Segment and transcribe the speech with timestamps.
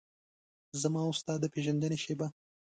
[0.81, 2.27] زما او ستا د پیژندنې شیبه